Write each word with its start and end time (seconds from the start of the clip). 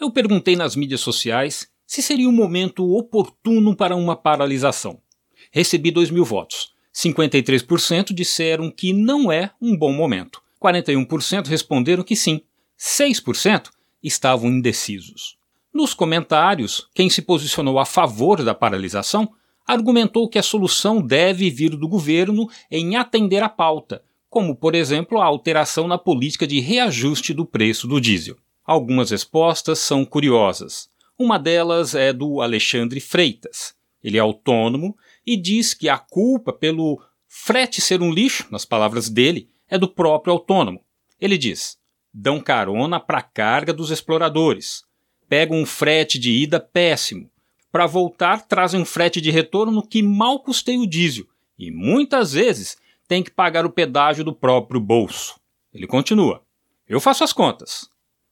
Eu 0.00 0.10
perguntei 0.10 0.56
nas 0.56 0.74
mídias 0.74 1.02
sociais 1.02 1.68
se 1.86 2.00
seria 2.00 2.26
um 2.26 2.32
momento 2.32 2.96
oportuno 2.96 3.76
para 3.76 3.94
uma 3.94 4.16
paralisação. 4.16 4.98
Recebi 5.52 5.90
2 5.90 6.10
mil 6.10 6.24
votos. 6.24 6.72
53% 6.94 8.14
disseram 8.14 8.70
que 8.70 8.94
não 8.94 9.30
é 9.30 9.50
um 9.60 9.76
bom 9.76 9.92
momento. 9.92 10.40
41% 10.62 11.48
responderam 11.48 12.02
que 12.02 12.16
sim. 12.16 12.40
6% 12.78 13.68
estavam 14.02 14.48
indecisos. 14.48 15.36
Nos 15.72 15.92
comentários, 15.92 16.88
quem 16.94 17.10
se 17.10 17.20
posicionou 17.20 17.78
a 17.78 17.84
favor 17.84 18.42
da 18.42 18.54
paralisação 18.54 19.30
argumentou 19.66 20.30
que 20.30 20.38
a 20.38 20.42
solução 20.42 21.02
deve 21.02 21.50
vir 21.50 21.76
do 21.76 21.86
governo 21.86 22.48
em 22.70 22.96
atender 22.96 23.42
a 23.42 23.50
pauta, 23.50 24.02
como, 24.30 24.56
por 24.56 24.74
exemplo, 24.74 25.20
a 25.20 25.26
alteração 25.26 25.86
na 25.86 25.98
política 25.98 26.46
de 26.46 26.58
reajuste 26.58 27.34
do 27.34 27.44
preço 27.44 27.86
do 27.86 28.00
diesel. 28.00 28.38
Algumas 28.70 29.10
respostas 29.10 29.80
são 29.80 30.04
curiosas. 30.04 30.88
Uma 31.18 31.40
delas 31.40 31.96
é 31.96 32.12
do 32.12 32.40
Alexandre 32.40 33.00
Freitas. 33.00 33.74
Ele 34.00 34.16
é 34.16 34.20
autônomo 34.20 34.96
e 35.26 35.36
diz 35.36 35.74
que 35.74 35.88
a 35.88 35.98
culpa 35.98 36.52
pelo 36.52 37.02
frete 37.26 37.80
ser 37.80 38.00
um 38.00 38.12
lixo, 38.12 38.46
nas 38.48 38.64
palavras 38.64 39.08
dele, 39.08 39.50
é 39.68 39.76
do 39.76 39.88
próprio 39.88 40.34
autônomo. 40.34 40.84
Ele 41.20 41.36
diz: 41.36 41.78
dão 42.14 42.38
carona 42.38 43.00
para 43.00 43.18
a 43.18 43.22
carga 43.22 43.72
dos 43.72 43.90
exploradores, 43.90 44.84
pegam 45.28 45.60
um 45.60 45.66
frete 45.66 46.16
de 46.16 46.30
ida 46.30 46.60
péssimo, 46.60 47.28
para 47.72 47.88
voltar 47.88 48.46
trazem 48.46 48.80
um 48.80 48.84
frete 48.84 49.20
de 49.20 49.32
retorno 49.32 49.84
que 49.84 50.00
mal 50.00 50.38
custeia 50.38 50.78
o 50.78 50.86
diesel 50.86 51.26
e 51.58 51.72
muitas 51.72 52.34
vezes 52.34 52.76
tem 53.08 53.20
que 53.20 53.32
pagar 53.32 53.66
o 53.66 53.72
pedágio 53.72 54.22
do 54.22 54.32
próprio 54.32 54.80
bolso. 54.80 55.40
Ele 55.74 55.88
continua: 55.88 56.44
Eu 56.88 57.00
faço 57.00 57.24
as 57.24 57.32
contas. 57.32 57.89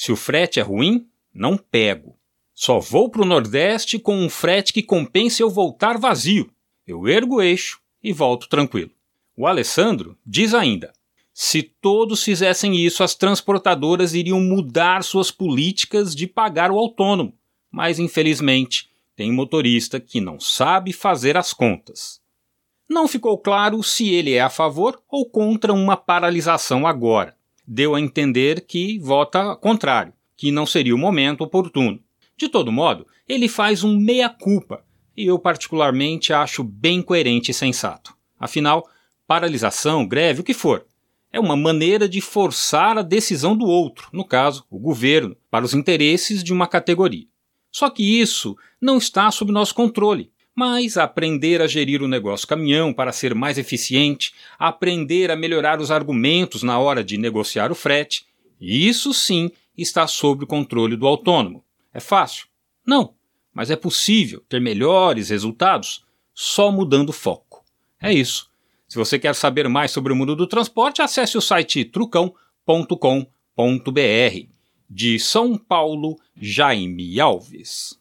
Se 0.00 0.10
o 0.10 0.16
frete 0.16 0.58
é 0.58 0.62
ruim, 0.62 1.06
não 1.30 1.58
pego. 1.58 2.16
Só 2.54 2.80
vou 2.80 3.10
para 3.10 3.20
o 3.20 3.26
Nordeste 3.26 3.98
com 3.98 4.16
um 4.16 4.30
frete 4.30 4.72
que 4.72 4.82
compense 4.82 5.42
eu 5.42 5.50
voltar 5.50 5.98
vazio. 5.98 6.50
Eu 6.86 7.06
ergo 7.06 7.34
o 7.34 7.42
eixo 7.42 7.78
e 8.02 8.10
volto 8.10 8.48
tranquilo. 8.48 8.90
O 9.36 9.46
Alessandro 9.46 10.16
diz 10.24 10.54
ainda: 10.54 10.90
se 11.34 11.62
todos 11.62 12.24
fizessem 12.24 12.74
isso, 12.74 13.04
as 13.04 13.14
transportadoras 13.14 14.14
iriam 14.14 14.40
mudar 14.40 15.04
suas 15.04 15.30
políticas 15.30 16.14
de 16.14 16.26
pagar 16.26 16.70
o 16.70 16.78
autônomo. 16.78 17.34
Mas, 17.70 17.98
infelizmente, 17.98 18.88
tem 19.14 19.30
motorista 19.30 20.00
que 20.00 20.18
não 20.18 20.40
sabe 20.40 20.94
fazer 20.94 21.36
as 21.36 21.52
contas. 21.52 22.22
Não 22.88 23.06
ficou 23.06 23.36
claro 23.36 23.82
se 23.82 24.08
ele 24.08 24.32
é 24.32 24.40
a 24.40 24.48
favor 24.48 24.98
ou 25.06 25.28
contra 25.28 25.74
uma 25.74 25.94
paralisação 25.94 26.86
agora. 26.86 27.36
Deu 27.72 27.94
a 27.94 28.00
entender 28.00 28.62
que 28.62 28.98
vota 28.98 29.54
contrário, 29.54 30.12
que 30.36 30.50
não 30.50 30.66
seria 30.66 30.92
o 30.92 30.98
momento 30.98 31.42
oportuno. 31.42 32.00
De 32.36 32.48
todo 32.48 32.72
modo, 32.72 33.06
ele 33.28 33.46
faz 33.46 33.84
um 33.84 33.96
meia-culpa, 33.96 34.84
e 35.16 35.24
eu 35.24 35.38
particularmente 35.38 36.32
acho 36.32 36.64
bem 36.64 37.00
coerente 37.00 37.52
e 37.52 37.54
sensato. 37.54 38.12
Afinal, 38.40 38.88
paralisação, 39.24 40.04
greve, 40.04 40.40
o 40.40 40.44
que 40.44 40.52
for, 40.52 40.84
é 41.32 41.38
uma 41.38 41.54
maneira 41.54 42.08
de 42.08 42.20
forçar 42.20 42.98
a 42.98 43.02
decisão 43.02 43.56
do 43.56 43.66
outro, 43.66 44.08
no 44.12 44.24
caso, 44.24 44.66
o 44.68 44.76
governo, 44.76 45.36
para 45.48 45.64
os 45.64 45.72
interesses 45.72 46.42
de 46.42 46.52
uma 46.52 46.66
categoria. 46.66 47.28
Só 47.70 47.88
que 47.88 48.20
isso 48.20 48.56
não 48.80 48.98
está 48.98 49.30
sob 49.30 49.52
nosso 49.52 49.76
controle. 49.76 50.32
Mas 50.60 50.98
aprender 50.98 51.62
a 51.62 51.66
gerir 51.66 52.02
o 52.02 52.06
negócio 52.06 52.46
caminhão 52.46 52.92
para 52.92 53.12
ser 53.12 53.34
mais 53.34 53.56
eficiente, 53.56 54.34
aprender 54.58 55.30
a 55.30 55.34
melhorar 55.34 55.80
os 55.80 55.90
argumentos 55.90 56.62
na 56.62 56.78
hora 56.78 57.02
de 57.02 57.16
negociar 57.16 57.72
o 57.72 57.74
frete, 57.74 58.26
isso 58.60 59.14
sim 59.14 59.50
está 59.74 60.06
sob 60.06 60.44
o 60.44 60.46
controle 60.46 60.98
do 60.98 61.06
autônomo. 61.06 61.64
É 61.94 61.98
fácil? 61.98 62.46
Não, 62.86 63.14
mas 63.54 63.70
é 63.70 63.74
possível 63.74 64.44
ter 64.50 64.60
melhores 64.60 65.30
resultados 65.30 66.04
só 66.34 66.70
mudando 66.70 67.10
foco. 67.10 67.64
É 67.98 68.12
isso. 68.12 68.50
Se 68.86 68.98
você 68.98 69.18
quer 69.18 69.34
saber 69.34 69.66
mais 69.66 69.90
sobre 69.92 70.12
o 70.12 70.16
mundo 70.16 70.36
do 70.36 70.46
transporte, 70.46 71.00
acesse 71.00 71.38
o 71.38 71.40
site 71.40 71.86
trucão.com.br. 71.86 72.90
De 74.90 75.18
São 75.18 75.56
Paulo, 75.56 76.18
Jaime 76.36 77.18
Alves. 77.18 77.99